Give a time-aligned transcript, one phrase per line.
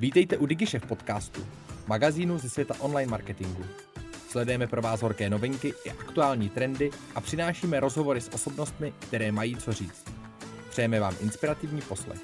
[0.00, 1.46] Vítejte u DigiShef podcastu,
[1.86, 3.64] magazínu ze světa online marketingu.
[4.28, 9.56] Sledujeme pro vás horké novinky i aktuální trendy a přinášíme rozhovory s osobnostmi, které mají
[9.56, 10.04] co říct.
[10.70, 12.20] Přejeme vám inspirativní poslech.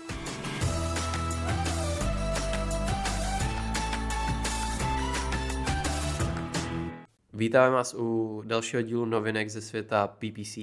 [7.33, 10.59] Vítáme vás u dalšího dílu novinek ze světa PPC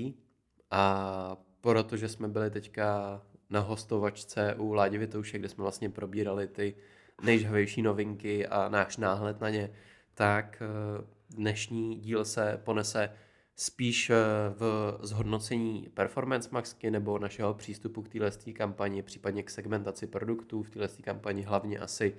[0.72, 6.76] a protože jsme byli teďka na hostovačce u Ládě Vitouše, kde jsme vlastně probírali ty
[7.24, 9.70] nejžhavější novinky a náš náhled na ně,
[10.14, 13.10] tak eh, dnešní díl se ponese
[13.56, 14.16] spíš eh,
[14.50, 20.70] v zhodnocení Performance Maxky nebo našeho přístupu k této kampani, případně k segmentaci produktů v
[20.70, 22.16] této kampani, hlavně asi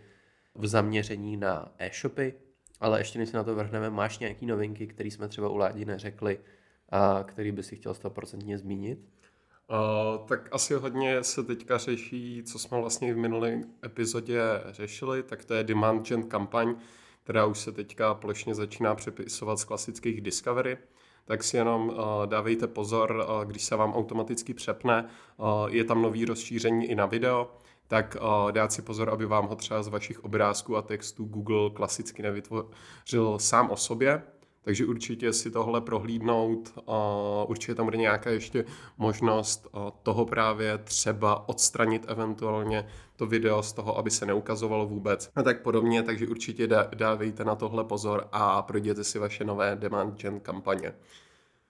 [0.54, 2.34] v zaměření na e-shopy,
[2.80, 5.84] ale ještě než se na to vrhneme, máš nějaké novinky, které jsme třeba u Ládi
[5.84, 6.38] neřekli
[6.88, 9.08] a který by si chtěl 100% zmínit?
[9.72, 14.40] Uh, tak asi hodně se teďka řeší, co jsme vlastně v minulé epizodě
[14.70, 16.74] řešili, tak to je demand gen kampaň,
[17.24, 20.78] která už se teďka plošně začíná přepisovat z klasických Discovery.
[21.24, 26.02] Tak si jenom uh, dávejte pozor, uh, když se vám automaticky přepne, uh, je tam
[26.02, 27.50] nový rozšíření i na video,
[27.88, 31.70] tak uh, dát si pozor, aby vám ho třeba z vašich obrázků a textů Google
[31.70, 34.22] klasicky nevytvořil sám o sobě.
[34.64, 36.78] Takže určitě si tohle prohlídnout,
[37.46, 38.64] určitě tam bude nějaká ještě
[38.98, 39.68] možnost
[40.02, 45.62] toho právě třeba odstranit eventuálně to video z toho, aby se neukazovalo vůbec a tak
[45.62, 50.94] podobně, takže určitě dávejte na tohle pozor a projděte si vaše nové demand gen kampaně.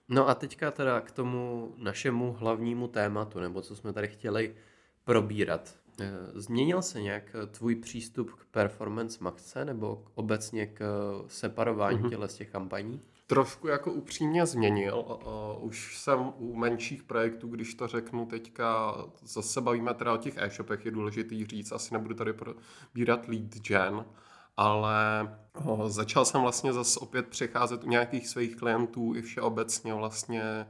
[0.09, 4.55] No a teďka teda k tomu našemu hlavnímu tématu, nebo co jsme tady chtěli
[5.03, 5.75] probírat.
[5.99, 11.99] Eh, změnil se nějak eh, tvůj přístup k performance maxce nebo obecně k eh, separování
[11.99, 12.09] mm-hmm.
[12.09, 13.01] těchto z těch kampaní?
[13.27, 15.19] Trošku jako upřímně změnil.
[15.59, 20.85] Už jsem u menších projektů, když to řeknu teďka, zase bavíme teda o těch e-shopech,
[20.85, 24.05] je důležitý říct, asi nebudu tady probírat lead gen,
[24.57, 25.29] ale
[25.87, 30.67] začal jsem vlastně zase opět přecházet u nějakých svých klientů i všeobecně vlastně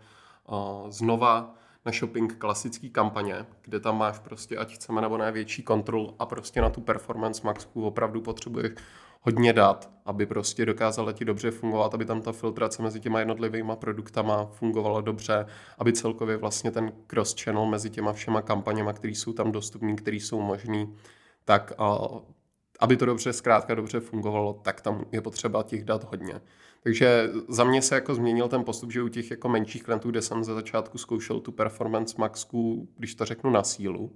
[0.90, 1.56] znova
[1.86, 6.26] na shopping klasický kampaně, kde tam máš prostě, ať chceme nebo ne, větší kontrol a
[6.26, 8.74] prostě na tu performance maxku opravdu potřebuješ
[9.22, 13.72] hodně dat, aby prostě dokázala ti dobře fungovat, aby tam ta filtrace mezi těma jednotlivými
[13.76, 15.46] produktama fungovala dobře,
[15.78, 20.42] aby celkově vlastně ten cross-channel mezi těma všema kampaněma, které jsou tam dostupné, které jsou
[20.42, 20.88] možné,
[21.46, 21.74] tak
[22.80, 26.42] aby to dobře, zkrátka dobře fungovalo, tak tam je potřeba těch dat hodně.
[26.84, 30.22] Takže za mě se jako změnil ten postup, že u těch jako menších klientů, kde
[30.22, 34.12] jsem ze začátku zkoušel tu performance maxku, když to řeknu na sílu,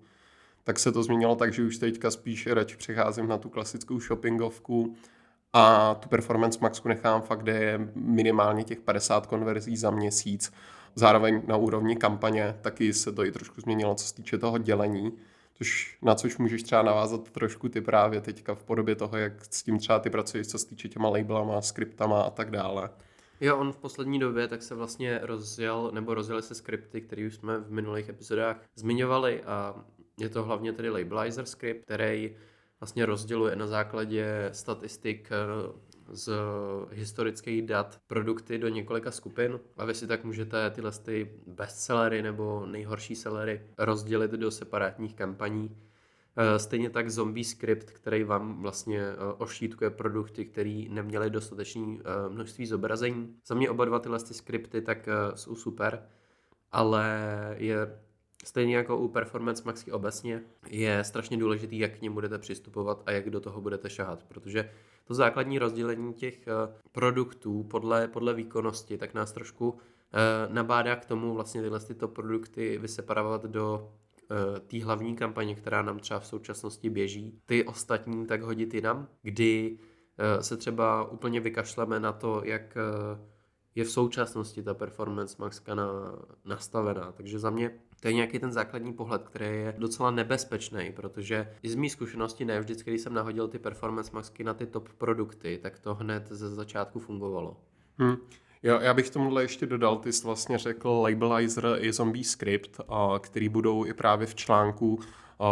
[0.64, 4.96] tak se to změnilo tak, že už teďka spíš radši přecházím na tu klasickou shoppingovku
[5.54, 10.54] a tu performance maxku nechám fakt, kde je minimálně těch 50 konverzí za měsíc.
[10.96, 15.14] Zároveň na úrovni kampaně taky se to i trošku změnilo, co se týče toho dělení
[15.58, 19.64] což, na což můžeš třeba navázat trošku ty právě teďka v podobě toho, jak s
[19.64, 22.90] tím třeba ty pracuješ, co se týče těma labelama, skriptama a tak dále.
[23.42, 27.36] Jo, on v poslední době tak se vlastně rozjel, nebo rozjeli se skripty, které už
[27.36, 29.76] jsme v minulých epizodách zmiňovali a
[30.20, 32.36] je to hlavně tedy Labelizer script, který
[32.80, 35.30] vlastně rozděluje na základě statistik
[36.10, 36.34] z
[36.92, 42.66] historických dat produkty do několika skupin a vy si tak můžete tyhle ty bestsellery nebo
[42.66, 45.76] nejhorší sellery rozdělit do separátních kampaní.
[46.40, 52.30] Eh, stejně tak zombie script, který vám vlastně eh, oštítkuje produkty, které neměly dostatečné eh,
[52.30, 53.36] množství zobrazení.
[53.46, 56.04] Za mě oba dva tyhle ty skripty tak jsou super,
[56.72, 57.16] ale
[57.58, 58.00] je
[58.46, 63.12] stejně jako u Performance Maxky obecně, je strašně důležitý, jak k ním budete přistupovat a
[63.12, 64.70] jak do toho budete šahat, protože
[65.08, 66.52] to základní rozdělení těch eh,
[66.92, 69.78] produktů podle, podle výkonnosti, tak nás trošku
[70.14, 73.92] eh, nabádá k tomu vlastně tyhle tyto produkty vyseparovat do
[74.32, 79.08] eh, té hlavní kampaně, která nám třeba v současnosti běží, ty ostatní tak hodit jinam,
[79.22, 79.78] kdy
[80.42, 82.78] se třeba úplně vykašleme na to, jak
[83.76, 85.88] je v současnosti ta performance maxka na,
[86.46, 87.12] nastavená.
[87.12, 91.70] Takže za mě to je nějaký ten základní pohled, který je docela nebezpečný, protože i
[91.70, 95.60] z mý zkušenosti ne vždycky, když jsem nahodil ty performance maxky na ty top produkty,
[95.62, 97.58] tak to hned ze začátku fungovalo.
[97.98, 98.18] Hmm.
[98.64, 102.82] Jo, já bych tomuhle ještě dodal, ty jsi vlastně řekl Labelizer i Zombie Script,
[103.20, 105.00] který budou i právě v článku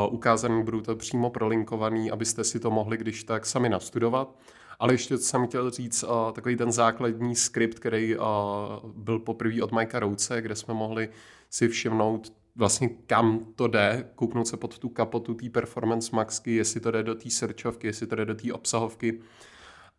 [0.10, 4.36] ukázaný, budou to přímo prolinkovaný, abyste si to mohli když tak sami nastudovat.
[4.80, 8.16] Ale ještě jsem chtěl říct uh, takový ten základní skript, který
[8.96, 11.10] byl poprvé od Mikea Rouce, kde jsme mohli
[11.56, 16.80] si všimnout vlastně kam to jde, kouknout se pod tu kapotu té performance maxky, jestli
[16.80, 19.20] to jde do té searchovky, jestli to jde do té obsahovky.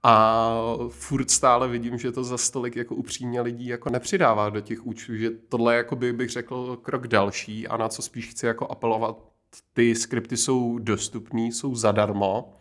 [0.02, 0.52] A
[0.88, 5.16] furt stále vidím, že to za stolik jako upřímně lidí jako nepřidává do těch účtů,
[5.16, 9.24] že tohle jako by bych řekl krok další a na co spíš chci jako apelovat,
[9.72, 12.52] ty skripty jsou dostupné, jsou zadarmo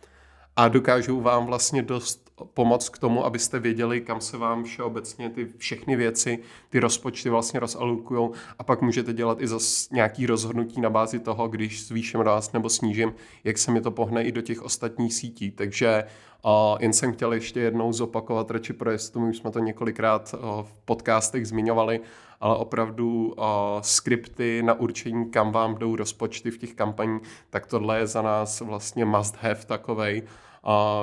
[0.55, 5.47] a dokážou vám vlastně dost pomoct k tomu, abyste věděli, kam se vám všeobecně ty
[5.57, 6.39] všechny věci,
[6.69, 8.29] ty rozpočty vlastně rozalokují
[8.59, 12.69] a pak můžete dělat i zase nějaký rozhodnutí na bázi toho, když zvýším ráz nebo
[12.69, 15.51] snížím, jak se mi to pohne i do těch ostatních sítí.
[15.51, 16.03] Takže
[16.45, 20.73] uh, jen jsem chtěl ještě jednou zopakovat radši pro jistotu, my jsme to několikrát v
[20.85, 21.99] podcastech zmiňovali,
[22.41, 23.35] ale opravdu
[23.81, 28.61] skripty na určení, kam vám jdou rozpočty v těch kampaních, tak tohle je za nás
[28.61, 30.23] vlastně must have takovej,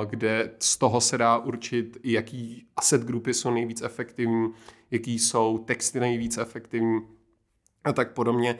[0.05, 4.53] kde z toho se dá určit, jaký asset grupy jsou nejvíc efektivní,
[4.91, 7.01] jaký jsou texty nejvíc efektivní,
[7.83, 8.59] a tak podobně.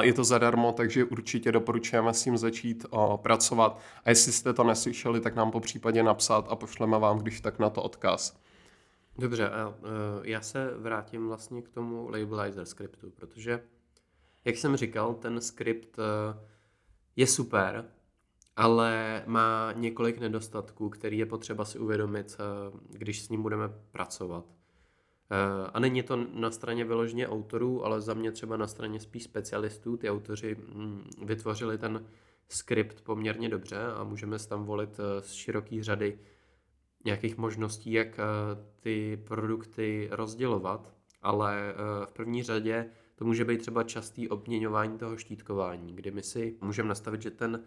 [0.00, 3.80] Je to zadarmo, takže určitě doporučujeme s tím začít pracovat.
[4.04, 7.58] A jestli jste to neslyšeli, tak nám po případě napsat a pošleme vám, když tak
[7.58, 8.40] na to odkaz.
[9.18, 13.62] Dobře, a e, já se vrátím vlastně k tomu labelizer skriptu, protože,
[14.44, 16.02] jak jsem říkal, ten skript e,
[17.16, 17.84] je super,
[18.56, 24.44] ale má několik nedostatků, který je potřeba si uvědomit, e, když s ním budeme pracovat.
[25.72, 29.96] A není to na straně vyloženě autorů, ale za mě třeba na straně spíš specialistů.
[29.96, 32.06] Ty autoři mm, vytvořili ten
[32.48, 36.18] skript poměrně dobře a můžeme si tam volit z široké řady
[37.04, 38.22] nějakých možností, jak eh,
[38.80, 45.16] ty produkty rozdělovat, ale eh, v první řadě to může být třeba častý obměňování toho
[45.16, 47.62] štítkování, kdy my si můžeme nastavit, že ten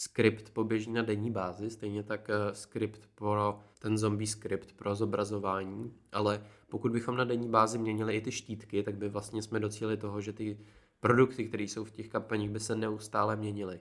[0.00, 5.92] skript poběží na denní bázi, stejně tak eh, skript pro ten zombie skript pro zobrazování,
[6.12, 9.96] ale pokud bychom na denní bázi měnili i ty štítky, tak by vlastně jsme docílili
[9.96, 10.58] toho, že ty
[11.00, 13.80] produkty, které jsou v těch kampaních, by se neustále měnily.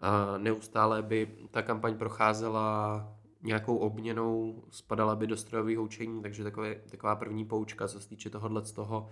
[0.00, 6.74] A neustále by ta kampaň procházela nějakou obměnou, spadala by do strojového učení, takže takové,
[6.74, 9.08] taková první poučka, co se týče tohohle z toho,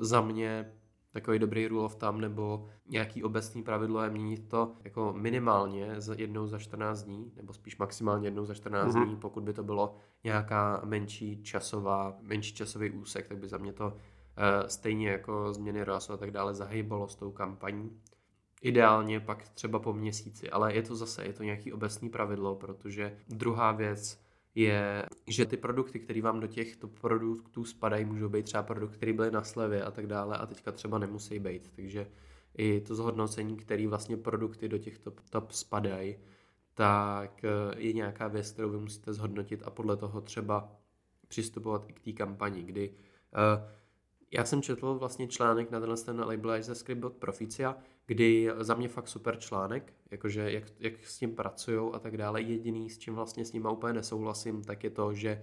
[0.00, 0.72] za mě
[1.16, 6.14] takový dobrý rule of thumb nebo nějaký obecný pravidlo je měnit to jako minimálně za
[6.18, 9.04] jednou za 14 dní, nebo spíš maximálně jednou za 14 mm-hmm.
[9.04, 13.72] dní, pokud by to bylo nějaká menší časová, menší časový úsek, tak by za mě
[13.72, 13.94] to uh,
[14.66, 18.00] stejně jako změny rásu a tak dále zahýbalo s tou kampaní.
[18.62, 23.16] Ideálně pak třeba po měsíci, ale je to zase, je to nějaký obecný pravidlo, protože
[23.28, 24.25] druhá věc
[24.56, 29.12] je, že ty produkty, které vám do těchto produktů spadají, můžou být třeba produkty, které
[29.12, 31.70] byly na slevě a tak dále a teďka třeba nemusí být.
[31.76, 32.06] Takže
[32.58, 36.16] i to zhodnocení, které vlastně produkty do těchto top spadají,
[36.74, 40.72] tak eh, je nějaká věc, kterou vy musíte zhodnotit a podle toho třeba
[41.28, 43.70] přistupovat i k té kampani, kdy uh,
[44.30, 47.76] já jsem četl vlastně článek na tenhle ten Labelizer Script od Proficia,
[48.06, 52.42] kdy za mě fakt super článek, jakože jak, jak s tím pracují a tak dále.
[52.42, 55.42] Jediný, s čím vlastně s ním úplně nesouhlasím, tak je to, že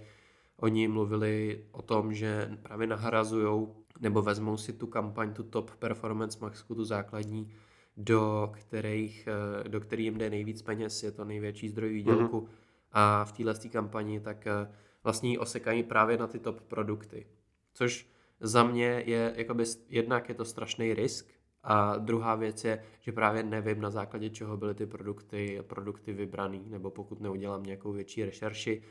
[0.56, 3.66] oni mluvili o tom, že právě nahrazují
[4.00, 7.52] nebo vezmou si tu kampaň, tu top performance maxku, tu základní,
[7.96, 9.28] do, kterých,
[9.64, 12.48] eh, do který jim jde nejvíc peněz, je to největší zdroj výdělku mm-hmm.
[12.92, 14.70] a v téhle kampani tak eh,
[15.04, 17.26] vlastně ji osekají právě na ty top produkty.
[17.72, 18.08] Což
[18.40, 21.26] za mě je, jakoby, jednak je to strašný risk,
[21.64, 26.64] a druhá věc je, že právě nevím, na základě čeho byly ty produkty, produkty vybraný,
[26.68, 28.82] nebo pokud neudělám nějakou větší rešerši.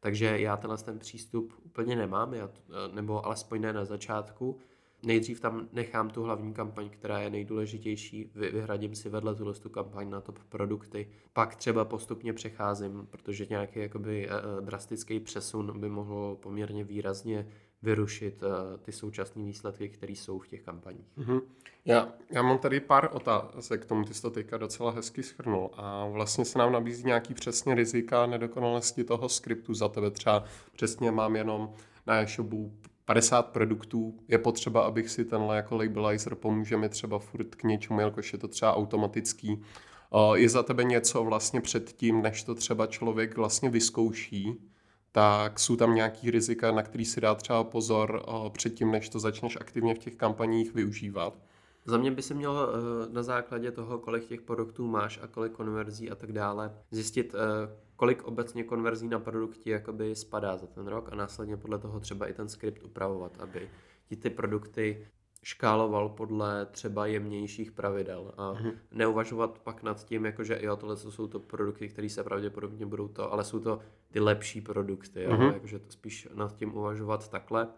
[0.00, 2.50] Takže já tenhle ten přístup úplně nemám, já,
[2.92, 4.58] nebo alespoň ne na začátku.
[5.06, 10.10] Nejdřív tam nechám tu hlavní kampaň, která je nejdůležitější, vyhradím si vedle tuhle tu kampaň
[10.10, 11.08] na top produkty.
[11.32, 17.48] Pak třeba postupně přecházím, protože nějaký jakoby eh, eh, drastický přesun by mohl poměrně výrazně
[17.82, 21.06] vyrušit uh, ty současné výsledky, které jsou v těch kampaních.
[21.18, 21.40] Mm-hmm.
[21.84, 25.70] Já, já mám tady pár otázek k tomu, ty jsi to teďka docela hezky schrnul
[25.74, 30.10] a vlastně se nám nabízí nějaký přesně rizika nedokonalosti toho skriptu za tebe.
[30.10, 31.74] Třeba přesně mám jenom
[32.06, 32.72] na e-shopu
[33.04, 38.00] 50 produktů, je potřeba, abych si tenhle jako labelizer pomůže mi třeba furt k něčemu,
[38.00, 39.62] jakož je to třeba automatický.
[40.10, 44.71] Uh, je za tebe něco vlastně před tím, než to třeba člověk vlastně vyzkouší,
[45.12, 49.58] tak jsou tam nějaký rizika, na který si dá třeba pozor předtím, než to začneš
[49.60, 51.38] aktivně v těch kampaních využívat?
[51.84, 55.52] Za mě by se mělo eh, na základě toho, kolik těch produktů máš a kolik
[55.52, 60.86] konverzí a tak dále, zjistit, eh, kolik obecně konverzí na produkti jakoby spadá za ten
[60.86, 63.70] rok a následně podle toho třeba i ten skript upravovat, aby
[64.08, 65.06] ti ty produkty
[65.42, 68.72] škáloval podle třeba jemnějších pravidel a mm-hmm.
[68.92, 73.08] neuvažovat pak nad tím, jako že jo, tohle jsou to produkty, které se pravděpodobně budou
[73.08, 73.80] to, ale jsou to
[74.10, 75.52] ty lepší produkty, mm-hmm.
[75.52, 77.68] jakože to spíš nad tím uvažovat takhle.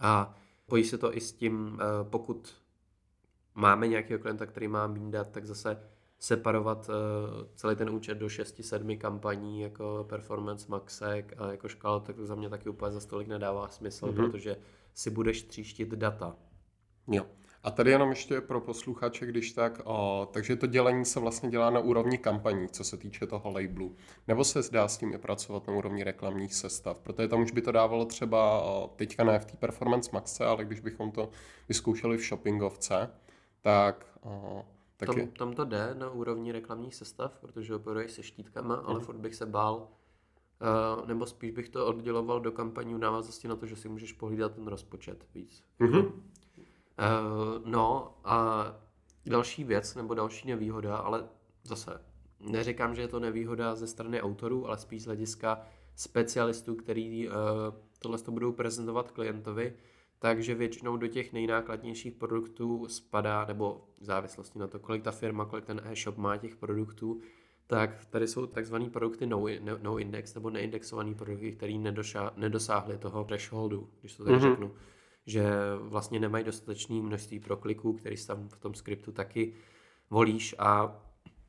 [0.00, 2.54] A pojí se to i s tím, eh, pokud
[3.54, 5.82] máme nějakého klienta, který má dát, tak zase
[6.18, 6.94] separovat uh,
[7.54, 12.48] celý ten účet do 6-7 kampaní jako Performance Maxek a jako škál, tak za mě
[12.48, 14.14] taky úplně za stolik nedává smysl, mm-hmm.
[14.30, 14.56] protože
[14.98, 16.36] si budeš tříštit data.
[17.08, 17.26] Jo.
[17.62, 21.70] A tady jenom ještě pro posluchače, když tak, o, takže to dělení se vlastně dělá
[21.70, 23.96] na úrovni kampaní, co se týče toho labelu.
[24.28, 27.62] Nebo se zdá s tím i pracovat na úrovni reklamních sestav, protože tam už by
[27.62, 31.30] to dávalo třeba o, teďka ne v té Performance Maxe, ale když bychom to
[31.68, 33.10] vyzkoušeli v shoppingovce,
[33.60, 34.64] tak o,
[34.96, 35.20] taky...
[35.20, 38.86] Tam, tam to jde na úrovni reklamních sestav, protože operuješ se štítkama, mm.
[38.86, 39.04] ale mhm.
[39.04, 39.88] furt bych se bál,
[41.06, 44.54] nebo spíš bych to odděloval do kampaní v návaznosti na to, že si můžeš pohlídat
[44.54, 45.64] ten rozpočet víc.
[45.80, 46.04] Mm-hmm.
[46.06, 46.12] Uh,
[47.64, 48.66] no a
[49.26, 51.28] další věc, nebo další nevýhoda, ale
[51.64, 52.00] zase
[52.40, 55.60] neříkám, že je to nevýhoda ze strany autorů, ale spíš z hlediska
[55.96, 57.34] specialistů, který uh,
[57.98, 59.74] tohle to budou prezentovat klientovi,
[60.18, 65.44] takže většinou do těch nejnákladnějších produktů spadá, nebo v závislosti na to, kolik ta firma,
[65.44, 67.20] kolik ten e-shop má těch produktů,
[67.68, 69.46] tak tady jsou takzvané produkty no,
[69.82, 71.78] no index nebo neindexované produkty, které
[72.36, 74.50] nedosáhly toho thresholdu, když to tak mm-hmm.
[74.50, 74.74] řeknu.
[75.26, 79.52] Že vlastně nemají dostatečné množství prokliků, který si tam v tom skriptu taky
[80.10, 81.02] volíš a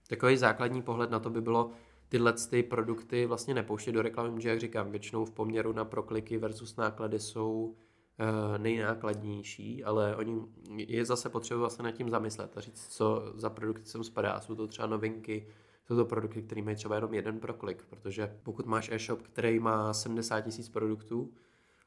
[0.07, 1.71] takový základní pohled na to by bylo
[2.09, 6.37] tyhle ty produkty vlastně nepouštět do reklamy, protože jak říkám, většinou v poměru na prokliky
[6.37, 7.75] versus náklady jsou
[8.21, 10.41] Eh, nejnákladnější, ale oni
[10.77, 14.39] je zase potřeba se nad tím zamyslet a říct, co za produkty sem spadá.
[14.39, 15.47] Jsou to třeba novinky,
[15.89, 19.93] jsou to produkty, které mají třeba jenom jeden proklik, protože pokud máš e-shop, který má
[19.93, 21.33] 70 tisíc produktů,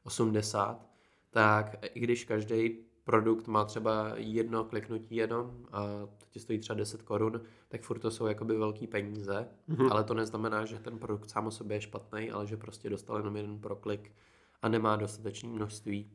[0.03, 0.87] 80,
[1.29, 5.81] tak i když každý produkt má třeba jedno kliknutí jenom a
[6.17, 9.91] to ti stojí třeba 10 korun, tak furt to jsou jakoby velký peníze, mm-hmm.
[9.91, 13.17] ale to neznamená, že ten produkt sám o sobě je špatný, ale že prostě dostal
[13.17, 14.11] jenom jeden proklik
[14.61, 16.11] a nemá dostatečné množství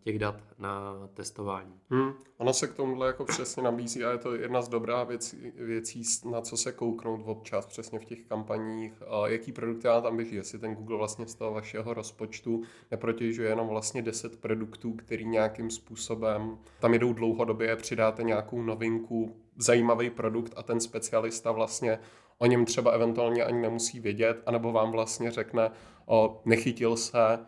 [0.00, 1.80] těch dat na testování.
[1.90, 2.12] Hmm.
[2.38, 6.02] Ono se k tomuhle jako přesně nabízí a je to jedna z dobrá věcí, věcí,
[6.30, 10.58] na co se kouknout občas přesně v těch kampaních, a jaký produkty tam běží, jestli
[10.58, 16.58] ten Google vlastně z toho vašeho rozpočtu neprotěžuje jenom vlastně 10 produktů, který nějakým způsobem
[16.80, 21.98] tam jdou dlouhodobě, přidáte nějakou novinku, zajímavý produkt a ten specialista vlastně
[22.38, 25.70] o něm třeba eventuálně ani nemusí vědět, anebo vám vlastně řekne,
[26.06, 27.38] o, nechytil se,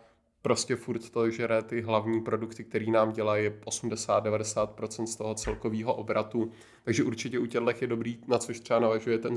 [0.42, 6.50] prostě furt to žere ty hlavní produkty, které nám dělají 80-90% z toho celkového obratu.
[6.84, 9.34] Takže určitě u těchto je dobrý, na což třeba navažuje ten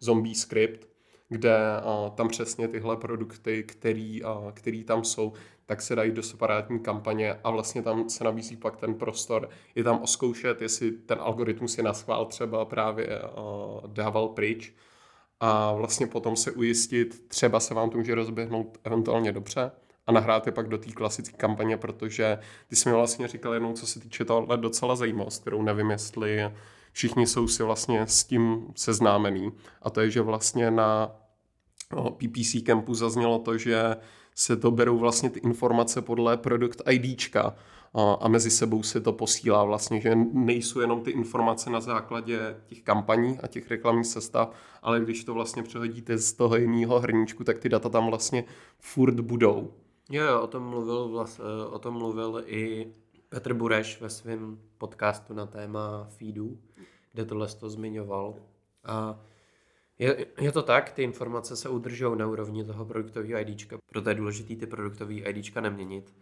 [0.00, 0.88] zombie script,
[1.28, 5.32] kde a, tam přesně tyhle produkty, který, a, který tam jsou,
[5.66, 9.48] tak se dají do separátní kampaně a vlastně tam se nabízí pak ten prostor.
[9.74, 13.32] Je tam oskoušet, jestli ten algoritmus je na schvál třeba právě a,
[13.86, 14.72] dával pryč
[15.40, 19.70] a vlastně potom se ujistit, třeba se vám to může rozběhnout eventuálně dobře,
[20.06, 23.74] a nahrát je pak do té klasické kampaně, protože ty jsi mi vlastně říkal jenom,
[23.74, 26.50] co se týče tohle docela zajímavost, kterou nevím, jestli
[26.92, 29.52] všichni jsou si vlastně s tím seznámený.
[29.82, 31.16] A to je, že vlastně na
[32.10, 33.96] PPC campu zaznělo to, že
[34.34, 37.54] se to berou vlastně ty informace podle produkt IDčka
[38.20, 42.82] a mezi sebou se to posílá vlastně, že nejsou jenom ty informace na základě těch
[42.82, 47.58] kampaní a těch reklamních sestav, ale když to vlastně přehodíte z toho jiného hrníčku, tak
[47.58, 48.44] ty data tam vlastně
[48.78, 49.74] furt budou.
[50.12, 52.92] Jo, jo, o tom mluvil, vlast, eh, o tom mluvil i
[53.28, 56.58] Petr Bureš ve svém podcastu na téma feedů,
[57.12, 58.34] kde tohle to zmiňoval.
[58.84, 59.20] A
[59.98, 64.14] je, je to tak, ty informace se udržou na úrovni toho produktového IDčka, proto je
[64.14, 66.14] důležité ty produktové IDčka neměnit.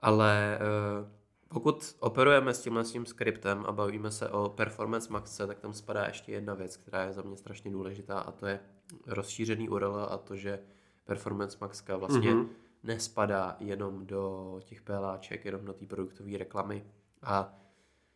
[0.00, 1.10] Ale eh,
[1.48, 6.04] pokud operujeme s tímhle tím skriptem a bavíme se o Performance Maxe, tak tam spadá
[6.06, 8.60] ještě jedna věc, která je za mě strašně důležitá a to je
[9.06, 10.58] rozšířený URL a to, že
[11.04, 12.48] Performance Maxka vlastně mm-hmm
[12.82, 16.84] nespadá jenom do těch PLáček, jenom do té produktové reklamy.
[17.22, 17.58] A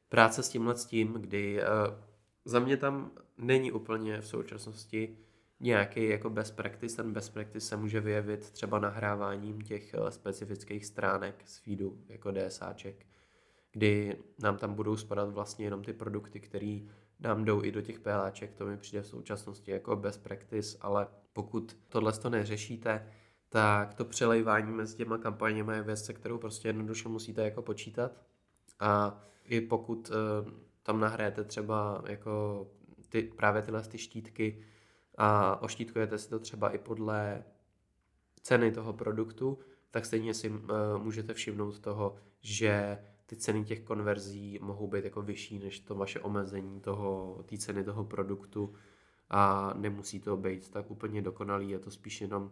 [0.08, 1.94] práce s tímhle s tím, kdy uh,
[2.44, 5.18] za mě tam není úplně v současnosti
[5.60, 6.96] nějaký jako best practice.
[6.96, 12.30] Ten best practice se může vyjevit třeba nahráváním těch uh, specifických stránek z feedu, jako
[12.30, 13.06] DSAček,
[13.72, 16.80] kdy nám tam budou spadat vlastně jenom ty produkty, které
[17.20, 21.06] nám jdou i do těch PLáček, to mi přijde v současnosti jako best practice, ale
[21.32, 23.06] pokud tohle to neřešíte,
[23.52, 28.12] tak to přelejvání mezi těma kampaněmi je věc, se kterou prostě jednoduše musíte jako počítat.
[28.80, 30.50] A i pokud uh,
[30.82, 32.66] tam nahrajete třeba jako
[33.08, 34.64] ty, právě tyhle ty štítky
[35.18, 37.44] a oštítkujete si to třeba i podle
[38.42, 39.58] ceny toho produktu,
[39.90, 40.58] tak stejně si uh,
[40.98, 46.20] můžete všimnout toho, že ty ceny těch konverzí mohou být jako vyšší než to vaše
[46.20, 48.74] omezení toho, té ceny toho produktu
[49.30, 52.50] a nemusí to být tak úplně dokonalý, je to spíš jenom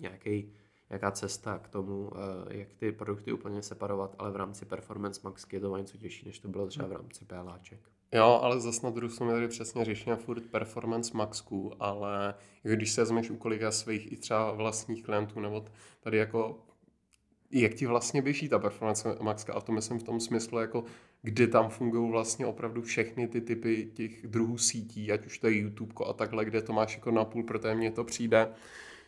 [0.00, 0.52] nějaký,
[0.90, 5.46] nějaká cesta k tomu, eh, jak ty produkty úplně separovat, ale v rámci Performance Max
[5.52, 7.80] je to něco těžší, než to bylo třeba v rámci PLáček.
[8.12, 13.00] Jo, ale zase na druhou stranu tady přesně řešíme furt Performance Maxku, ale když se
[13.00, 15.64] vezmeš u kolika svých i třeba vlastních klientů, nebo
[16.00, 16.58] tady jako
[17.50, 20.84] jak ti vlastně běží ta Performance Maxka a to myslím v tom smyslu jako
[21.22, 25.58] kdy tam fungují vlastně opravdu všechny ty typy těch druhů sítí, ať už to je
[25.58, 28.48] YouTube a takhle, kde to máš jako napůl, protože mně to přijde,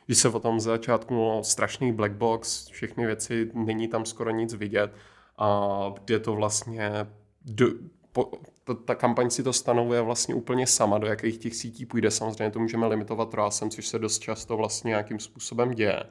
[0.08, 4.30] když se o tom za začátku no, strašný black box, všechny věci, není tam skoro
[4.30, 4.94] nic vidět
[5.38, 5.68] a
[6.04, 7.06] kde to vlastně
[7.44, 7.66] do,
[8.12, 8.30] po,
[8.64, 12.10] ta, ta kampaň si to stanovuje vlastně úplně sama, do jakých těch sítí půjde.
[12.10, 16.02] Samozřejmě to můžeme limitovat ROASem, což se dost často vlastně nějakým způsobem děje.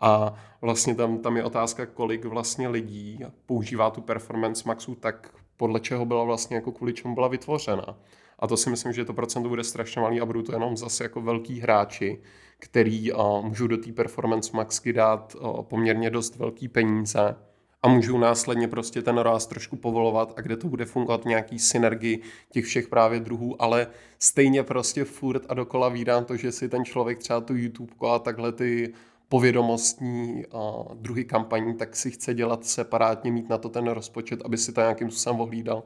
[0.00, 5.80] A vlastně tam, tam je otázka, kolik vlastně lidí používá tu Performance Maxu tak podle
[5.80, 7.96] čeho byla vlastně, jako kvůli čemu byla vytvořena.
[8.42, 11.04] A to si myslím, že to procento bude strašně malý a budou to jenom zase
[11.04, 12.20] jako velký hráči,
[12.58, 17.36] který můžou do té Performance Maxky dát poměrně dost velký peníze
[17.82, 22.22] a můžou následně prostě ten ráz trošku povolovat a kde to bude fungovat nějaký synergii
[22.50, 23.86] těch všech právě druhů, ale
[24.18, 28.18] stejně prostě furt a dokola vídám to, že si ten člověk třeba tu YouTube a
[28.18, 28.92] takhle ty
[29.28, 34.58] povědomostní a druhy kampaní, tak si chce dělat separátně, mít na to ten rozpočet, aby
[34.58, 35.82] si to nějakým způsobem ohlídal.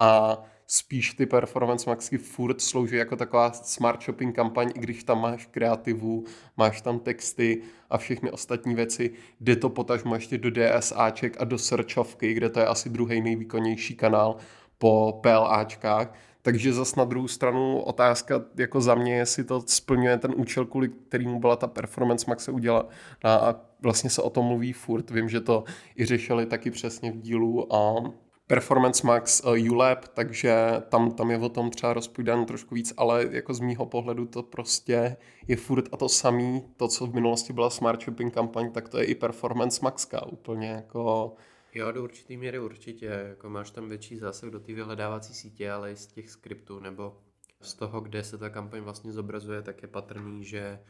[0.00, 5.20] A spíš ty performance maxky furt slouží jako taková smart shopping kampaň, i když tam
[5.20, 6.24] máš kreativu,
[6.56, 9.10] máš tam texty a všechny ostatní věci,
[9.40, 13.94] jde to potažmo ještě do DSAček a do searchovky, kde to je asi druhý nejvýkonnější
[13.96, 14.36] kanál
[14.78, 20.34] po PLAčkách, takže zas na druhou stranu otázka jako za mě, jestli to splňuje ten
[20.36, 22.88] účel, kvůli kterýmu byla ta Performance Max se udělala
[23.24, 25.10] a vlastně se o tom mluví furt.
[25.10, 25.64] Vím, že to
[25.98, 28.12] i řešili taky přesně v dílu a
[28.50, 30.54] Performance Max uh, ULab, takže
[30.88, 34.42] tam, tam je o tom třeba rozpůjdáno trošku víc, ale jako z mýho pohledu to
[34.42, 35.16] prostě
[35.48, 38.98] je furt a to samý, to, co v minulosti byla Smart Shopping kampaň, tak to
[38.98, 41.32] je i Performance Maxka, úplně jako
[41.74, 43.06] Jo, do určitý míry určitě.
[43.06, 47.16] Jako máš tam větší zásah do té vyhledávací sítě, ale i z těch skriptů nebo
[47.60, 50.80] z toho, kde se ta kampaň vlastně zobrazuje, tak je patrný, že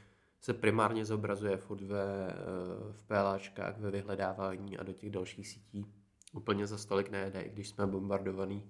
[0.40, 2.34] se primárně zobrazuje furt ve, eh,
[2.92, 5.99] v PLAčkách, ve vyhledávání a do těch dalších sítí
[6.32, 8.62] úplně za stolik nejde, i když jsme bombardovaní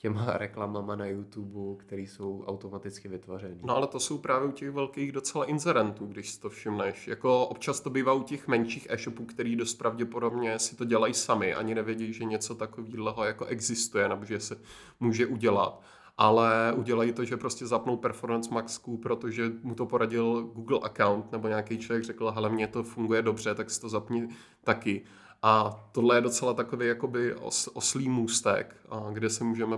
[0.00, 3.60] těma reklamama na YouTube, které jsou automaticky vytvořeny.
[3.64, 7.08] No ale to jsou právě u těch velkých docela inzerentů, když si to všimneš.
[7.08, 11.54] Jako občas to bývá u těch menších e-shopů, který dost pravděpodobně si to dělají sami,
[11.54, 14.60] ani nevědí, že něco takového jako existuje, nebo že se
[15.00, 15.82] může udělat
[16.20, 21.48] ale udělají to, že prostě zapnou Performance Maxku, protože mu to poradil Google account, nebo
[21.48, 24.28] nějaký člověk řekl, hele, mně to funguje dobře, tak si to zapni
[24.64, 25.04] taky.
[25.42, 28.76] A tohle je docela takový jakoby os, oslý můstek,
[29.12, 29.76] kde se můžeme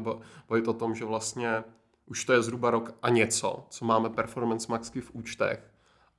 [0.48, 1.64] bavit o tom, že vlastně
[2.06, 5.70] už to je zhruba rok a něco, co máme Performance Maxky v účtech.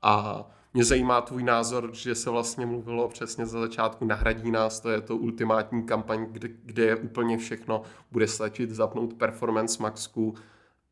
[0.01, 4.89] A mě zajímá tvůj názor, že se vlastně mluvilo přesně za začátku, nahradí nás, to
[4.89, 10.35] je to ultimátní kampaň, kde, kde je úplně všechno, bude stačit zapnout Performance Maxku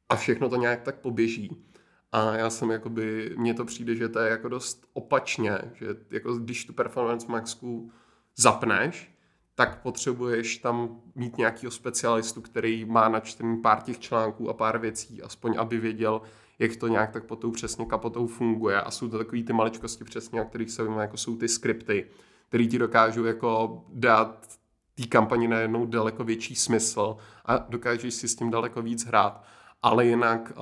[0.10, 1.66] a všechno to nějak tak poběží.
[2.12, 6.34] A já jsem jakoby, mně to přijde, že to je jako dost opačně, že jako
[6.34, 7.92] když tu Performance Maxku
[8.38, 9.16] zapneš,
[9.56, 15.22] tak potřebuješ tam mít nějakého specialistu, který má načtený pár těch článků a pár věcí,
[15.22, 16.22] aspoň aby věděl,
[16.60, 18.82] jak to nějak tak pod tou přesně kapotou funguje.
[18.82, 22.06] A jsou to takové ty maličkosti přesně, o kterých se vím, jako jsou ty skripty,
[22.48, 24.48] které ti dokážou jako dát
[24.96, 29.44] té kampani najednou daleko větší smysl a dokážeš si s tím daleko víc hrát.
[29.82, 30.54] Ale jinak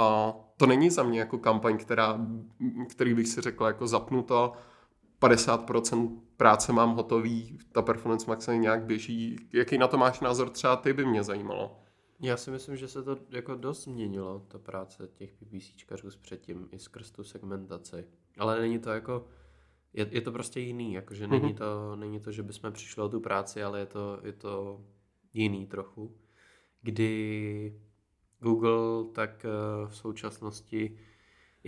[0.57, 2.19] to není za mě jako kampaň, která,
[2.89, 4.53] který bych si řekl jako zapnu to,
[5.21, 9.35] 50% práce mám hotový, ta Performance Max nějak běží.
[9.53, 11.79] Jaký na to máš názor třeba ty by mě zajímalo?
[12.21, 16.67] Já si myslím, že se to jako dost změnilo, ta práce těch PPCčkařů s předtím,
[16.71, 18.05] i skrz tu segmentaci.
[18.37, 19.27] Ale není to jako,
[19.93, 21.31] je, je to prostě jiný, jakože mm-hmm.
[21.31, 21.55] není, mhm.
[21.55, 24.81] to, není to, že bychom přišli o tu práci, ale je to, je to
[25.33, 26.17] jiný trochu.
[26.81, 27.81] Kdy
[28.39, 29.49] Google tak eh,
[29.87, 30.97] v současnosti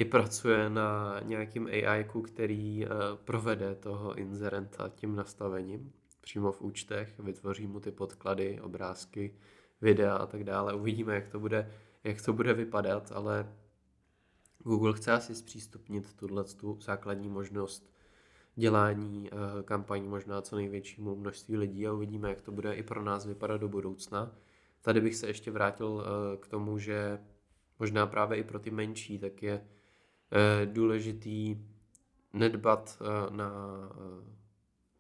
[0.01, 2.91] i pracuje na nějakým AI, který uh,
[3.23, 9.35] provede toho inzerenta tím nastavením přímo v účtech, vytvoří mu ty podklady, obrázky,
[9.81, 10.73] videa a tak dále.
[10.73, 11.71] Uvidíme, jak to bude,
[12.03, 13.55] jak to bude vypadat, ale
[14.59, 17.93] Google chce asi zpřístupnit tuhle tu základní možnost
[18.55, 23.03] dělání uh, kampaní možná co největšímu množství lidí a uvidíme, jak to bude i pro
[23.03, 24.31] nás vypadat do budoucna.
[24.81, 26.03] Tady bych se ještě vrátil uh,
[26.39, 27.19] k tomu, že
[27.79, 29.80] možná právě i pro ty menší, tak je Eh,
[30.65, 31.57] důležitý
[32.33, 33.51] nedbat eh, na
[33.91, 34.31] eh,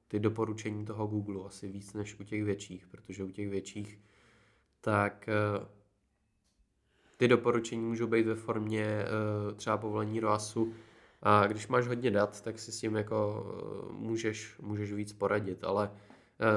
[0.07, 3.99] ty doporučení toho Google asi víc než u těch větších, protože u těch větších
[4.81, 5.29] tak
[7.17, 9.05] ty doporučení můžou být ve formě
[9.55, 10.73] třeba povolení ROASu.
[11.21, 13.45] A když máš hodně dat, tak si s tím jako
[13.91, 15.91] můžeš, můžeš víc poradit, ale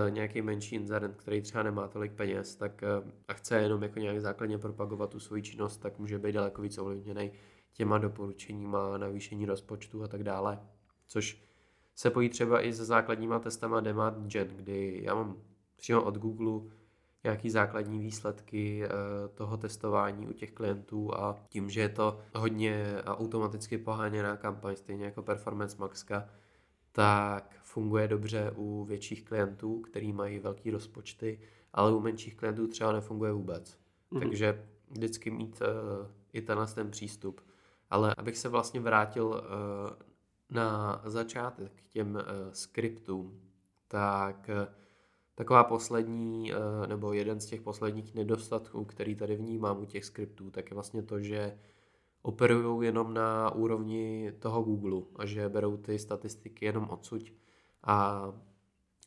[0.08, 2.84] nějaký menší inzerent, který třeba nemá tolik peněz tak,
[3.28, 6.78] a chce jenom jako nějak základně propagovat tu svoji činnost, tak může být daleko víc
[6.78, 7.30] ovlivněný
[7.74, 10.60] těma doporučeníma, navýšení rozpočtu a tak dále.
[11.06, 11.42] Což
[11.94, 15.37] se pojí třeba i se základníma testama Demand Gen, kdy já mám
[15.76, 16.70] přímo od Google
[17.24, 18.88] nějaký základní výsledky
[19.34, 25.04] toho testování u těch klientů a tím, že je to hodně automaticky poháněná kampaň, stejně
[25.04, 26.28] jako Performance Maxka,
[26.92, 31.40] tak funguje dobře u větších klientů, který mají velký rozpočty,
[31.72, 33.78] ale u menších klientů třeba nefunguje vůbec.
[34.12, 34.18] Mm-hmm.
[34.18, 37.40] Takže vždycky mít uh, i tenhle ten přístup.
[37.94, 39.37] Ale abych se vlastně vrátil uh,
[40.50, 43.40] na začátek k těm uh, skriptům,
[43.88, 44.74] tak uh,
[45.35, 46.52] taková poslední,
[46.87, 51.02] nebo jeden z těch posledních nedostatků, který tady vnímám u těch skriptů, tak je vlastně
[51.02, 51.59] to, že
[52.22, 57.22] operují jenom na úrovni toho Google a že berou ty statistiky jenom odsud
[57.83, 58.26] a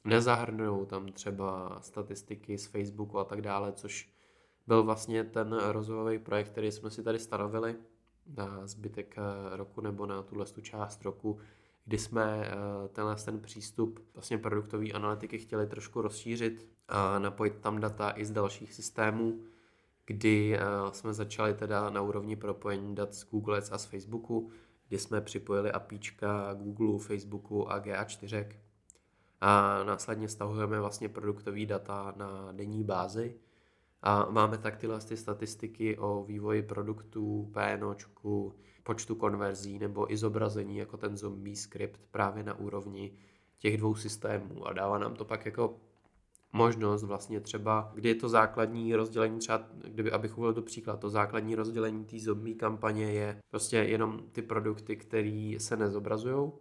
[0.05, 4.13] nezahrnují tam třeba statistiky z Facebooku a tak dále, což
[4.67, 7.75] byl vlastně ten rozvojový projekt, který jsme si tady stanovili
[8.35, 11.39] na zbytek eh, roku nebo na tuhle tu část roku,
[11.85, 17.79] kdy jsme eh, tenhle ten přístup vlastně produktové analytiky chtěli trošku rozšířit a napojit tam
[17.79, 19.39] data i z dalších systémů,
[20.05, 20.59] kdy eh,
[20.91, 24.51] jsme začali teda na úrovni propojení dat z Google a z Facebooku,
[24.87, 28.47] kdy jsme připojili APIčka Google, Facebooku a GA4
[29.41, 33.35] a následně stahujeme vlastně produktové data na denní bázi
[34.07, 40.77] a máme tak tyhle ty statistiky o vývoji produktů, PNOčku, počtu konverzí nebo i zobrazení
[40.77, 43.11] jako ten zombie script právě na úrovni
[43.57, 44.67] těch dvou systémů.
[44.67, 45.77] A dává nám to pak jako
[46.53, 51.09] možnost vlastně třeba, kdy je to základní rozdělení, třeba kdyby, abych uvedl do příklad, to
[51.09, 56.51] základní rozdělení té zombie kampaně je prostě jenom ty produkty, které se nezobrazují,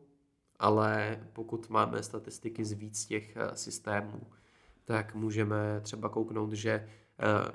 [0.59, 4.21] ale pokud máme statistiky z víc těch eh, systémů,
[4.85, 6.89] tak můžeme třeba kouknout, že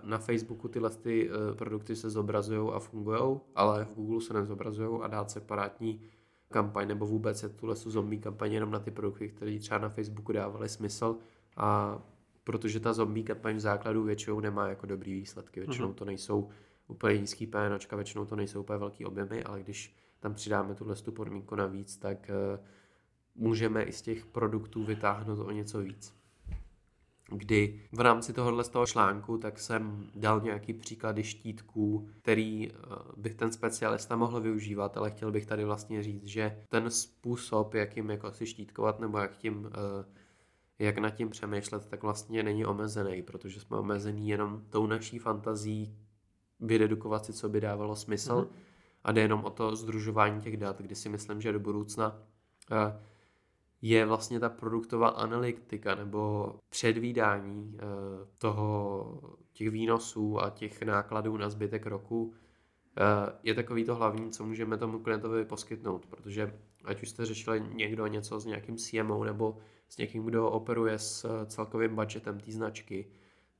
[0.03, 5.01] na Facebooku tyhle ty eh, produkty se zobrazují a fungují, ale v Google se nezobrazují
[5.01, 6.01] a dát separátní
[6.51, 10.31] kampaň nebo vůbec je tuhle zombie kampaň jenom na ty produkty, které třeba na Facebooku
[10.31, 11.17] dávaly smysl
[11.57, 11.99] a
[12.43, 15.95] protože ta zombie kampaň v základu většinou nemá jako dobrý výsledky, většinou mhm.
[15.95, 16.49] to nejsou
[16.87, 21.11] úplně nízký PNOčka, většinou to nejsou úplně velký objemy, ale když tam přidáme tuhle tu
[21.11, 22.31] podmínku navíc, tak
[23.35, 26.20] můžeme i z těch produktů vytáhnout o něco víc.
[27.31, 32.73] Kdy v rámci tohohle z toho článku tak jsem dal nějaký příklady štítků, který eh,
[33.17, 38.09] bych ten specialista mohl využívat, ale chtěl bych tady vlastně říct, že ten způsob, jakým
[38.09, 40.21] jako si štítkovat nebo jak tím eh,
[40.79, 45.97] jak nad tím přemýšlet, tak vlastně není omezený, protože jsme omezený jenom tou naší fantazí
[46.59, 48.59] vydedukovat si, co by dávalo smysl mm-hmm.
[49.03, 52.19] a jde jenom o to združování těch dat, kdy si myslím, že do budoucna
[52.71, 52.77] uh,
[53.81, 57.85] je vlastně ta produktová analytika nebo předvídání eh,
[58.37, 59.19] toho,
[59.53, 62.33] těch výnosů a těch nákladů na zbytek roku
[62.97, 63.03] eh,
[63.43, 68.07] je takový to hlavní, co můžeme tomu klientovi poskytnout, protože ať už jste řešili někdo
[68.07, 69.57] něco s nějakým CMO nebo
[69.89, 73.11] s někým, kdo operuje s eh, celkovým budgetem té značky,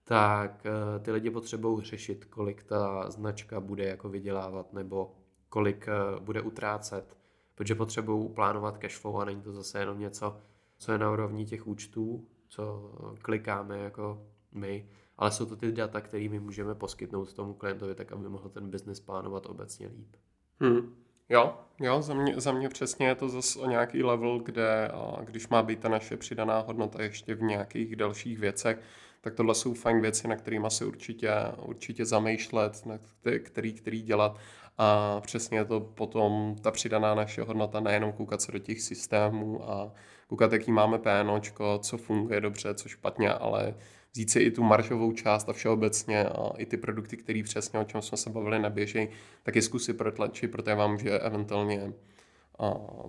[0.03, 0.63] tak
[1.01, 5.15] ty lidi potřebují řešit, kolik ta značka bude jako vydělávat nebo
[5.49, 5.87] kolik
[6.19, 7.17] bude utrácet
[7.61, 10.37] protože potřebují plánovat cashflow a není to zase jenom něco,
[10.77, 14.21] co je na úrovni těch účtů, co klikáme jako
[14.51, 18.49] my, ale jsou to ty data, které my můžeme poskytnout tomu klientovi, tak aby mohl
[18.49, 20.15] ten biznis plánovat obecně líp.
[20.59, 20.95] Hmm.
[21.29, 24.91] Jo, jo, za mě, za mě přesně je to zase o nějaký level, kde
[25.23, 28.79] když má být ta naše přidaná hodnota ještě v nějakých dalších věcech,
[29.21, 31.31] tak tohle jsou fajn věci, na kterými se určitě,
[31.65, 32.99] určitě zamýšlet, na
[33.43, 34.37] který, který dělat.
[34.77, 39.91] A přesně to potom ta přidaná naše hodnota, nejenom koukat se do těch systémů a
[40.27, 43.75] koukat, jaký máme PNOčko, co funguje dobře, co špatně, ale
[44.13, 47.83] vzít si i tu maržovou část a všeobecně a i ty produkty, které přesně, o
[47.83, 49.07] čem jsme se bavili, neběží,
[49.43, 51.93] tak je zkusy protlačit, protože vám může eventuálně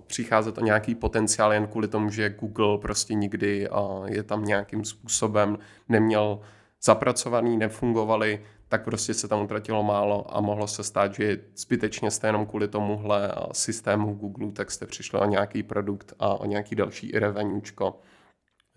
[0.07, 3.69] přicházet o nějaký potenciál jen kvůli tomu, že Google prostě nikdy
[4.05, 5.57] je tam nějakým způsobem
[5.89, 6.39] neměl
[6.83, 12.27] zapracovaný, nefungovali, tak prostě se tam utratilo málo a mohlo se stát, že zbytečně jste
[12.27, 17.11] jenom kvůli tomuhle systému Google, tak jste přišli o nějaký produkt a o nějaký další
[17.11, 17.99] revenuečko.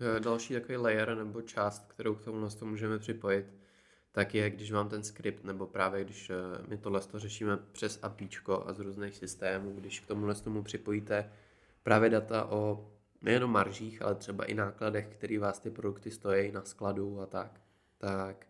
[0.01, 3.45] Eh, další takový layer nebo část, kterou k tomu to můžeme připojit,
[4.17, 6.33] tak je, když mám ten skript, nebo právě když eh,
[6.67, 11.31] my tohle to řešíme přes APIčko a z různých systémů, když k tomuhle tomu připojíte
[11.83, 16.61] právě data o nejenom maržích, ale třeba i nákladech, který vás ty produkty stojí na
[16.65, 17.61] skladu a tak,
[17.97, 18.47] tak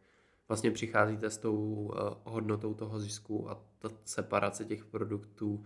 [0.48, 5.64] vlastně přicházíte s tou uh, hodnotou toho zisku a ta separace těch produktů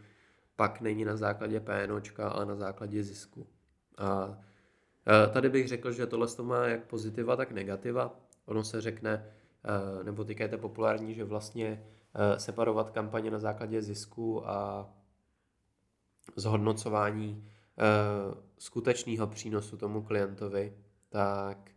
[0.55, 3.47] pak není na základě PNOčka, ale na základě zisku.
[3.97, 8.19] A uh, tady bych řekl, že tohle to má jak pozitiva, tak negativa.
[8.45, 9.25] Ono se řekne,
[10.04, 11.84] nebo teďka je to populární, že vlastně
[12.38, 14.89] separovat kampaně na základě zisku a
[16.36, 17.47] zhodnocování
[18.58, 20.78] skutečného přínosu tomu klientovi,
[21.10, 21.71] tak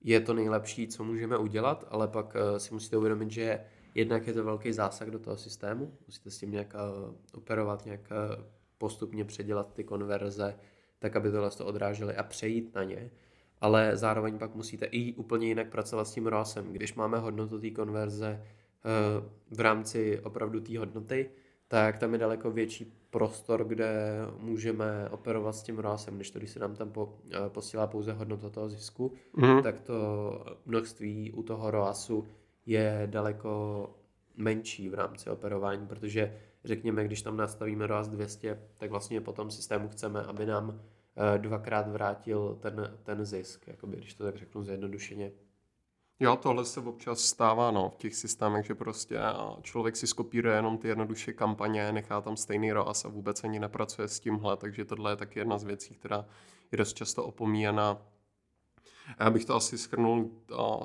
[0.00, 4.44] je to nejlepší, co můžeme udělat, ale pak si musíte uvědomit, že jednak je to
[4.44, 6.74] velký zásah do toho systému, musíte s tím nějak
[7.34, 8.08] operovat, nějak
[8.78, 10.58] postupně předělat ty konverze,
[10.98, 13.10] tak aby tohle to odrážely a přejít na ně.
[13.62, 16.72] Ale zároveň pak musíte i úplně jinak pracovat s tím ROASem.
[16.72, 18.42] Když máme hodnotu té konverze
[19.50, 21.30] v rámci opravdu té hodnoty,
[21.68, 26.50] tak tam je daleko větší prostor, kde můžeme operovat s tím ROASem, než to, když
[26.50, 29.62] se nám tam po, eh, posílá pouze hodnota toho zisku, mm.
[29.62, 29.96] tak to
[30.66, 32.26] množství u toho ROASu
[32.66, 33.90] je daleko
[34.36, 39.50] menší v rámci operování, protože řekněme, když tam nastavíme ROAS 200, tak vlastně po tom
[39.50, 41.01] systému chceme, aby nám eh,
[41.36, 45.32] dvakrát vrátil ten, ten zisk, jakoby, když to tak řeknu zjednodušeně.
[46.20, 49.18] Jo, tohle se občas stává no, v těch systémech, že prostě
[49.62, 54.08] člověk si skopíruje jenom ty jednoduše kampaně, nechá tam stejný ROAS a vůbec ani nepracuje
[54.08, 56.26] s tímhle, takže tohle je taky jedna z věcí, která
[56.72, 58.02] je dost často opomíjena.
[59.20, 60.30] Já bych to asi schrnul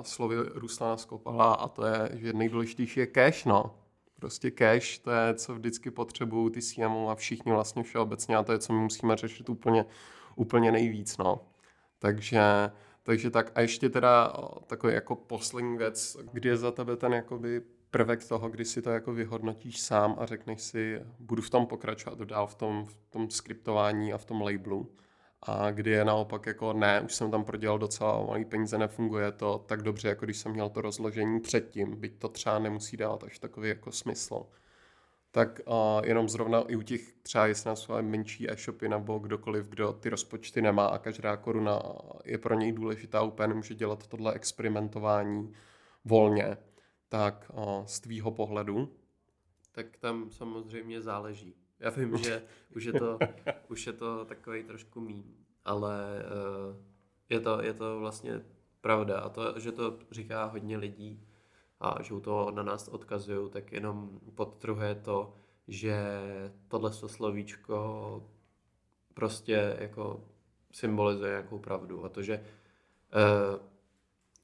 [0.02, 3.74] slovy Ruslana Skopala a to je, že nejdůležitější je cash, no.
[4.14, 8.52] Prostě cash, to je, co vždycky potřebují ty CMO a všichni vlastně všeobecně a to
[8.52, 9.84] je, co my musíme řešit úplně,
[10.38, 11.40] úplně nejvíc, no.
[11.98, 12.40] Takže
[13.08, 14.32] takže tak a ještě teda
[14.66, 18.90] takový jako poslední věc, kdy je za tebe ten jakoby prvek toho, kdy si to
[18.90, 23.30] jako vyhodnotíš sám a řekneš si, budu v tom pokračovat dál v tom, v tom
[23.30, 24.92] skriptování a v tom labelu.
[25.42, 29.64] A kdy je naopak jako ne, už jsem tam prodělal docela malý peníze, nefunguje to
[29.66, 33.38] tak dobře, jako když jsem měl to rozložení předtím, byť to třeba nemusí dát až
[33.38, 34.46] takový jako smysl
[35.38, 35.74] tak uh,
[36.04, 40.62] jenom zrovna i u těch třeba, jestli nás menší e-shopy nebo kdokoliv, kdo ty rozpočty
[40.62, 41.82] nemá a každá koruna
[42.24, 45.52] je pro něj důležitá, úplně může dělat tohle experimentování
[46.04, 46.56] volně,
[47.08, 48.92] tak uh, z tvýho pohledu?
[49.72, 51.54] Tak tam samozřejmě záleží.
[51.80, 52.42] Já vím, že
[52.76, 53.18] už je to,
[53.68, 56.24] už je to takový trošku mým, ale
[56.70, 56.76] uh,
[57.28, 58.40] je, to, je to vlastně
[58.80, 61.27] pravda a to, že to říká hodně lidí,
[61.80, 65.34] a že toho na nás odkazují, tak jenom podtrhuje to,
[65.68, 66.20] že
[66.68, 68.22] tohle slovíčko
[69.14, 70.24] prostě jako
[70.72, 72.44] symbolizuje nějakou pravdu a to, že
[73.14, 73.66] uh,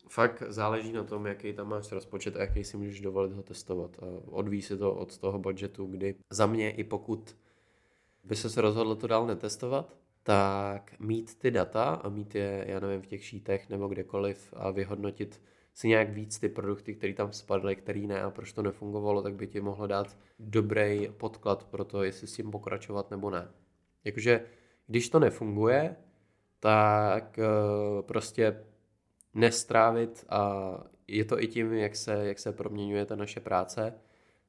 [0.08, 3.96] fakt záleží na tom, jaký tam máš rozpočet a jaký si můžeš dovolit ho testovat.
[4.02, 7.36] A odvíjí se to od toho budgetu, kdy za mě i pokud
[8.24, 13.02] by se rozhodl to dál netestovat, tak mít ty data a mít je, já nevím,
[13.02, 15.40] v těch šítech nebo kdekoliv a vyhodnotit
[15.74, 19.34] si nějak víc ty produkty, které tam spadly, který ne a proč to nefungovalo, tak
[19.34, 23.48] by ti mohlo dát dobrý podklad pro to, jestli s tím pokračovat nebo ne.
[24.04, 24.44] Jakože
[24.86, 25.96] když to nefunguje,
[26.60, 28.64] tak uh, prostě
[29.34, 30.54] nestrávit a
[31.08, 33.94] je to i tím, jak se, jak se proměňuje ta naše práce,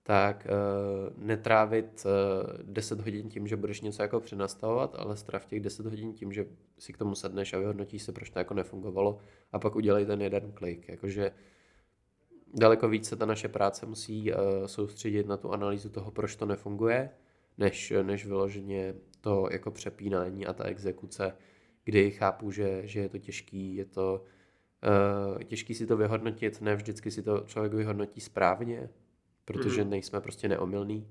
[0.07, 2.11] tak uh, netrávit uh,
[2.59, 6.31] eh, 10 hodin tím, že budeš něco jako přenastavovat, ale stráv těch 10 hodin tím,
[6.31, 6.45] že
[6.77, 9.17] si k tomu sedneš a vyhodnotíš se, proč to jako nefungovalo
[9.51, 10.89] a pak udělej ten jeden klik.
[10.89, 11.31] Jakože
[12.53, 17.09] daleko více ta naše práce musí uh, soustředit na tu analýzu toho, proč to nefunguje,
[17.57, 21.33] než, než vyloženě to jako přepínání a ta exekuce,
[21.83, 24.23] kdy chápu, že, že je to těžký, je to
[25.35, 28.89] uh, těžký si to vyhodnotit, ne vždycky si to člověk vyhodnotí správně,
[29.45, 29.89] protože mm.
[29.89, 31.07] nejsme prostě neomylní,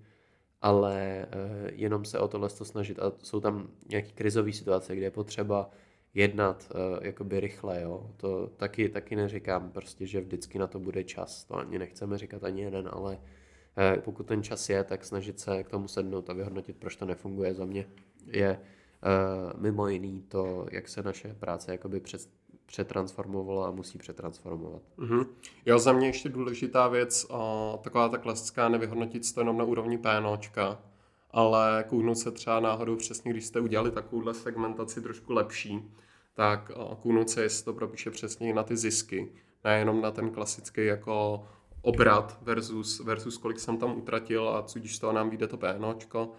[0.63, 5.07] ale uh, jenom se o tohle to snažit a jsou tam nějaké krizové situace, kde
[5.07, 5.71] je potřeba
[6.15, 8.11] jednat uh, jakoby rychle, jo.
[8.17, 12.45] To taky, taky neříkám prostě, že vždycky na to bude čas, to ani nechceme říkat
[12.45, 16.33] ani jeden, ale uh, pokud ten čas je, tak snažit se k tomu sednout a
[16.33, 17.87] vyhodnotit, proč to nefunguje za mě,
[18.27, 22.29] je uh, mimo jiný to, jak se naše práce jakoby před,
[22.67, 24.83] přetransformovalo a musí přetransformovat.
[24.99, 25.27] Mm-hmm.
[25.67, 29.99] Jo, za mě ještě důležitá věc, a taková ta klasická, nevyhodnotit to jenom na úrovni
[29.99, 30.79] PNOčka,
[31.31, 35.91] ale kouknout se třeba náhodou přesně, když jste udělali takovouhle segmentaci trošku lepší,
[36.35, 36.71] tak
[37.03, 39.33] kouknout se, jestli to propíše přesně na ty zisky,
[39.65, 41.45] nejenom na ten klasický jako
[41.83, 46.33] obrat versus, versus kolik jsem tam utratil a co když toho nám vyjde to PNOčko,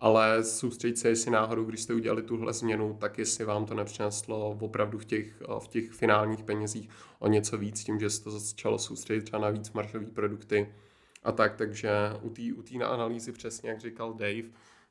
[0.00, 4.50] ale soustředit se, jestli náhodou, když jste udělali tuhle změnu, tak jestli vám to nepřineslo
[4.60, 8.78] opravdu v těch, v těch finálních penězích o něco víc, tím, že se to začalo
[8.78, 10.74] soustředit třeba na víc maržové produkty
[11.22, 11.90] a tak, takže
[12.22, 12.42] u té
[12.76, 14.48] u analýzy přesně, jak říkal Dave,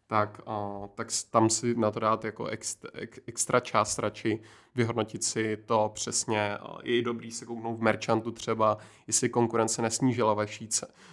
[0.08, 2.91] tak, a, tak tam si na to dát jako extra,
[3.28, 4.41] extra část radši,
[4.76, 6.58] vyhodnotit si to přesně.
[6.84, 10.70] Je dobrý se kouknout v merchantu třeba, jestli konkurence nesnížila vaší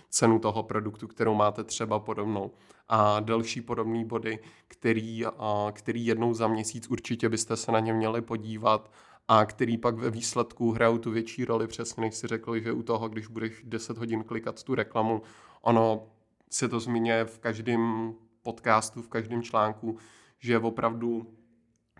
[0.08, 2.50] cenu toho produktu, kterou máte třeba podobnou.
[2.88, 7.92] A další podobné body, který, a, který jednou za měsíc určitě byste se na ně
[7.92, 8.90] měli podívat
[9.28, 12.82] a který pak ve výsledku hrajou tu větší roli, přesně než si řekli, že u
[12.82, 15.22] toho, když budeš 10 hodin klikat tu reklamu,
[15.60, 16.06] ono
[16.50, 19.98] se to zmiňuje v každém podcastu, v každém článku,
[20.38, 21.34] že opravdu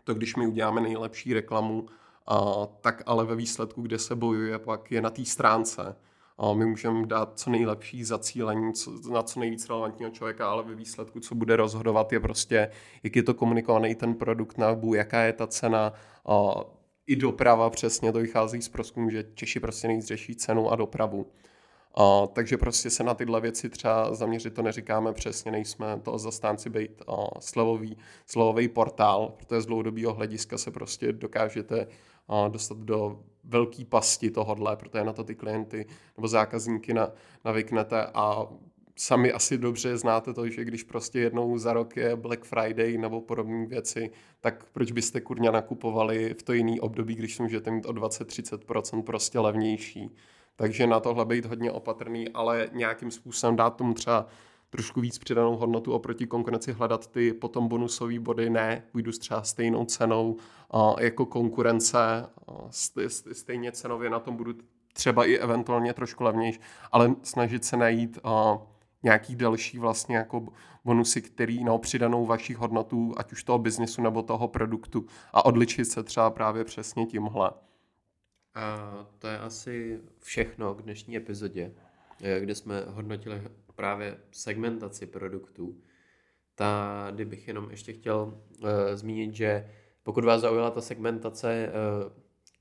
[0.05, 1.87] to, když my uděláme nejlepší reklamu
[2.27, 5.97] a, tak ale ve výsledku, kde se bojuje, pak je na té stránce.
[6.55, 11.21] My můžeme dát co nejlepší zacílení co, na co nejvíc relevantního člověka, ale ve výsledku,
[11.21, 12.71] co bude rozhodovat, je prostě,
[13.03, 15.93] jak je to komunikovaný ten produkt na webu, jaká je ta cena,
[17.07, 21.27] i doprava přesně, to vychází z prozkumu, že Češi prostě nejvíc řeší cenu a dopravu.
[21.97, 26.71] A, takže prostě se na tyhle věci třeba zaměřit, to neříkáme přesně, nejsme to zastánci
[26.71, 31.87] být a, slevový, slevový portál, protože z dlouhodobého hlediska se prostě dokážete
[32.29, 37.11] a, dostat do velký pasti tohodle, protože na to ty klienty nebo zákazníky na,
[37.45, 38.47] navyknete a
[38.97, 43.21] sami asi dobře znáte to, že když prostě jednou za rok je Black Friday nebo
[43.21, 47.93] podobné věci, tak proč byste kurňa nakupovali v to jiný období, když můžete mít o
[47.93, 50.17] 20-30% prostě levnější.
[50.57, 54.27] Takže na tohle být hodně opatrný, ale nějakým způsobem dát tomu třeba
[54.75, 59.85] trošku víc přidanou hodnotu oproti konkurenci, hledat ty potom bonusové body, ne, půjdu třeba stejnou
[59.85, 60.37] cenou
[60.71, 61.99] a jako konkurence,
[63.33, 64.55] stejně cenově na tom budu
[64.93, 66.61] třeba i eventuálně trošku levnější,
[66.93, 68.59] ale snažit se najít a,
[69.03, 70.47] nějaký další vlastně jako
[70.85, 75.85] bonusy, který na přidanou vaší hodnotu, ať už toho biznesu nebo toho produktu a odličit
[75.85, 77.51] se třeba právě přesně tímhle.
[78.55, 81.75] A to je asi všechno k dnešní epizodě,
[82.23, 83.43] eh, kde jsme hodnotili
[83.77, 85.81] právě segmentaci produktů.
[86.55, 89.71] Tady bych jenom ještě chtěl uh, zmínit, že
[90.03, 92.13] pokud vás zaujala ta segmentace uh,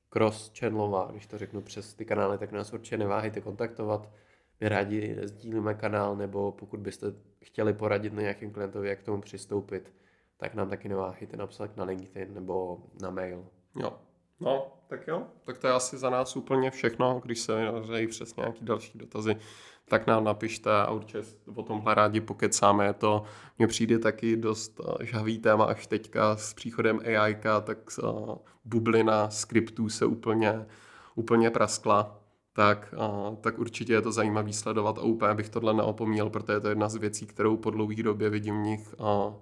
[0.10, 4.10] cross-channelová, když to řeknu přes ty kanály, tak nás určitě neváhejte kontaktovat.
[4.62, 7.08] My rádi sdílíme kanál, nebo pokud byste
[7.43, 9.93] chtěli poradit na nějakým klientovi, jak k tomu přistoupit,
[10.38, 13.47] tak nám taky neváhejte napsat na LinkedIn nebo na mail.
[13.76, 13.99] Jo,
[14.39, 15.28] no, tak jo.
[15.43, 17.21] Tak to je asi za nás úplně všechno.
[17.23, 19.36] Když se vyjadřejí přes nějaký další dotazy,
[19.89, 21.24] tak nám napište a určitě
[21.56, 22.93] o tomhle rádi pokecáme.
[22.93, 23.24] To,
[23.58, 29.30] mně přijde taky dost eh, žhavý téma až teďka s příchodem AI, tak uh, bublina
[29.30, 30.65] skriptů se úplně,
[31.15, 32.19] úplně praskla.
[32.56, 36.67] Tak, uh, tak určitě je to zajímavý sledovat a úplně bych tohle neopomíjel, protože to
[36.67, 38.96] je jedna z věcí, kterou po dlouhé době vidím v nich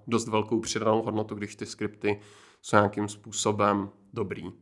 [0.06, 2.20] dost velkou přidanou hodnotu, když ty skripty
[2.62, 4.52] jsou nějakým způsobem dobrý.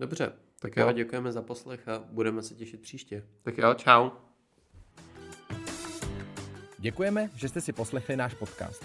[0.00, 0.92] Dobře, tak jo.
[0.92, 3.26] děkujeme za poslech a budeme se těšit příště.
[3.42, 4.10] Tak jo, čau.
[6.80, 8.84] Děkujeme, že jste si poslechli náš podcast.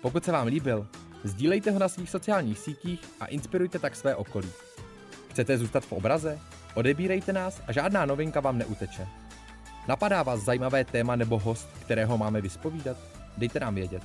[0.00, 0.86] Pokud se vám líbil,
[1.24, 4.48] sdílejte ho na svých sociálních sítích a inspirujte tak své okolí.
[5.30, 6.38] Chcete zůstat v obraze?
[6.74, 9.08] Odebírejte nás a žádná novinka vám neuteče.
[9.88, 12.96] Napadá vás zajímavé téma nebo host, kterého máme vyspovídat?
[13.36, 14.02] Dejte nám vědět.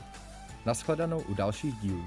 [0.65, 2.06] Naschledanou u dalších dílů.